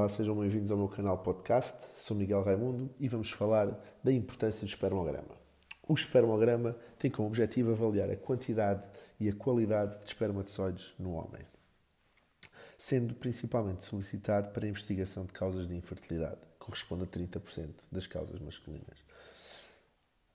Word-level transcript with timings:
Olá, 0.00 0.08
sejam 0.08 0.34
bem-vindos 0.34 0.70
ao 0.70 0.78
meu 0.78 0.88
canal 0.88 1.18
podcast. 1.18 2.00
Sou 2.00 2.16
Miguel 2.16 2.42
Raimundo 2.42 2.88
e 2.98 3.06
vamos 3.06 3.30
falar 3.30 3.78
da 4.02 4.10
importância 4.10 4.66
do 4.66 4.68
espermograma. 4.70 5.36
O 5.86 5.92
espermograma 5.92 6.74
tem 6.98 7.10
como 7.10 7.28
objetivo 7.28 7.72
avaliar 7.72 8.08
a 8.08 8.16
quantidade 8.16 8.88
e 9.20 9.28
a 9.28 9.34
qualidade 9.34 9.98
de 9.98 10.06
espermatozoides 10.06 10.94
no 10.98 11.12
homem, 11.12 11.42
sendo 12.78 13.12
principalmente 13.12 13.84
solicitado 13.84 14.48
para 14.48 14.64
a 14.64 14.70
investigação 14.70 15.26
de 15.26 15.34
causas 15.34 15.68
de 15.68 15.76
infertilidade, 15.76 16.40
que 16.40 16.58
corresponde 16.58 17.02
a 17.02 17.06
30% 17.06 17.68
das 17.92 18.06
causas 18.06 18.40
masculinas. 18.40 19.04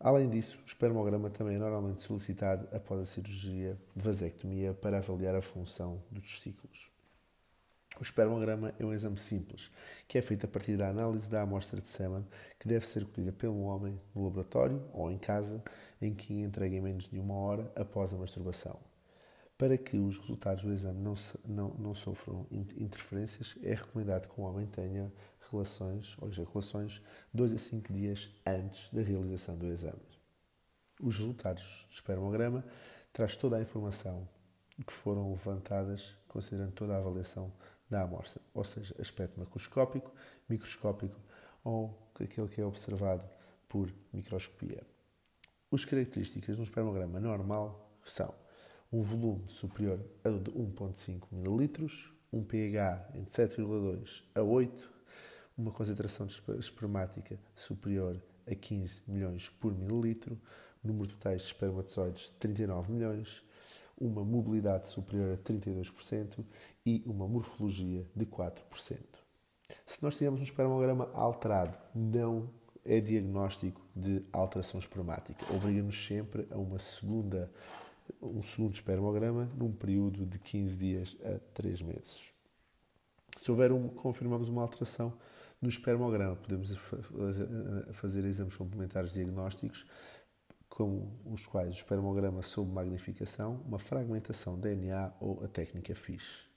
Além 0.00 0.28
disso, 0.28 0.58
o 0.60 0.66
espermograma 0.66 1.30
também 1.30 1.54
é 1.54 1.60
normalmente 1.60 2.00
solicitado 2.00 2.66
após 2.72 3.00
a 3.00 3.04
cirurgia 3.04 3.78
de 3.94 4.02
vasectomia 4.02 4.74
para 4.74 4.98
avaliar 4.98 5.36
a 5.36 5.40
função 5.40 6.02
dos 6.10 6.24
testículos. 6.24 6.90
O 8.02 8.04
espermograma 8.04 8.74
é 8.80 8.84
um 8.84 8.92
exame 8.92 9.16
simples, 9.16 9.70
que 10.08 10.18
é 10.18 10.22
feito 10.22 10.44
a 10.44 10.48
partir 10.48 10.76
da 10.76 10.88
análise 10.88 11.30
da 11.30 11.42
amostra 11.42 11.80
de 11.80 11.86
sêmen, 11.86 12.26
que 12.58 12.66
deve 12.66 12.84
ser 12.84 13.04
colhida 13.04 13.30
pelo 13.30 13.60
homem 13.60 13.96
no 14.12 14.24
laboratório 14.24 14.82
ou 14.92 15.08
em 15.08 15.16
casa, 15.16 15.62
em 16.00 16.12
que 16.12 16.34
entrega 16.34 16.74
em 16.74 16.80
menos 16.80 17.08
de 17.08 17.20
uma 17.20 17.34
hora 17.34 17.70
após 17.76 18.12
a 18.12 18.16
masturbação. 18.16 18.76
Para 19.56 19.78
que 19.78 19.98
os 19.98 20.18
resultados 20.18 20.64
do 20.64 20.72
exame 20.72 21.00
não, 21.00 21.14
não, 21.46 21.74
não 21.78 21.94
sofram 21.94 22.44
interferências, 22.50 23.54
é 23.62 23.72
recomendado 23.72 24.28
que 24.28 24.40
o 24.40 24.42
homem 24.42 24.66
tenha 24.66 25.12
relações 25.48 26.16
ou 26.20 26.26
ejaculações 26.26 27.00
2 27.32 27.54
a 27.54 27.58
5 27.58 27.92
dias 27.92 28.30
antes 28.44 28.90
da 28.90 29.00
realização 29.00 29.56
do 29.56 29.66
exame. 29.68 30.02
Os 31.00 31.18
resultados 31.18 31.86
do 31.88 31.94
espermograma 31.94 32.64
traz 33.12 33.36
toda 33.36 33.58
a 33.58 33.62
informação 33.62 34.26
que 34.86 34.92
foram 34.92 35.30
levantadas, 35.30 36.16
considerando 36.28 36.72
toda 36.72 36.94
a 36.94 36.98
avaliação 36.98 37.52
da 37.88 38.02
amostra, 38.02 38.40
ou 38.54 38.64
seja, 38.64 38.94
aspecto 38.98 39.38
macroscópico, 39.38 40.10
microscópico 40.48 41.20
ou 41.62 42.10
aquele 42.14 42.48
que 42.48 42.60
é 42.60 42.64
observado 42.64 43.22
por 43.68 43.92
microscopia. 44.12 44.82
As 45.70 45.84
características 45.84 46.56
de 46.56 46.60
um 46.60 46.64
espermograma 46.64 47.20
normal 47.20 47.90
são 48.04 48.34
um 48.92 49.00
volume 49.00 49.48
superior 49.48 50.04
a 50.24 50.28
1,5 50.28 51.28
ml, 51.32 52.12
um 52.32 52.44
pH 52.44 53.10
entre 53.14 53.32
7,2 53.32 54.22
a 54.34 54.42
8, 54.42 54.90
uma 55.56 55.70
concentração 55.70 56.26
espermática 56.58 57.38
superior 57.54 58.22
a 58.46 58.54
15 58.54 59.02
milhões 59.06 59.48
por 59.48 59.74
mililitro, 59.74 60.38
número 60.82 61.08
total 61.08 61.36
de 61.36 61.42
espermatozoides 61.42 62.30
39 62.30 62.92
milhões, 62.92 63.42
uma 64.02 64.24
mobilidade 64.24 64.88
superior 64.88 65.34
a 65.34 65.36
32% 65.36 66.44
e 66.84 67.02
uma 67.06 67.28
morfologia 67.28 68.04
de 68.14 68.26
4%. 68.26 68.98
Se 69.86 70.02
nós 70.02 70.16
tivermos 70.16 70.40
um 70.40 70.44
espermograma 70.44 71.08
alterado, 71.14 71.78
não 71.94 72.50
é 72.84 73.00
diagnóstico 73.00 73.80
de 73.94 74.24
alteração 74.32 74.80
espermática. 74.80 75.46
Obriga-nos 75.54 76.04
sempre 76.04 76.46
a 76.50 76.58
uma 76.58 76.78
segunda, 76.78 77.50
um 78.20 78.42
segundo 78.42 78.74
espermograma 78.74 79.48
num 79.56 79.70
período 79.70 80.26
de 80.26 80.38
15 80.38 80.76
dias 80.76 81.16
a 81.24 81.38
3 81.54 81.82
meses. 81.82 82.32
Se 83.38 83.50
houver 83.50 83.72
um, 83.72 83.88
confirmamos 83.88 84.48
uma 84.48 84.62
alteração 84.62 85.12
no 85.60 85.68
espermograma, 85.68 86.34
podemos 86.34 86.76
fazer 87.92 88.24
exames 88.24 88.56
complementares 88.56 89.12
diagnósticos 89.12 89.86
como 90.74 91.20
os 91.26 91.46
quais 91.46 91.74
o 91.74 91.78
espermograma 91.78 92.42
sob 92.42 92.72
magnificação, 92.72 93.60
uma 93.66 93.78
fragmentação 93.78 94.58
DNA 94.58 95.12
ou 95.20 95.44
a 95.44 95.48
técnica 95.48 95.94
FISH. 95.94 96.48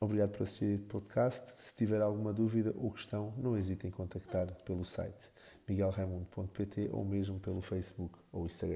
Obrigado 0.00 0.30
por 0.30 0.44
assistir 0.44 0.66
este 0.66 0.86
podcast. 0.86 1.60
Se 1.60 1.74
tiver 1.74 2.00
alguma 2.00 2.32
dúvida 2.32 2.72
ou 2.76 2.92
questão, 2.92 3.34
não 3.36 3.56
hesite 3.56 3.88
em 3.88 3.90
contactar 3.90 4.54
pelo 4.62 4.84
site 4.84 5.32
miguelraimundo.pt 5.68 6.90
ou 6.92 7.04
mesmo 7.04 7.40
pelo 7.40 7.60
Facebook 7.60 8.16
ou 8.30 8.46
Instagram. 8.46 8.70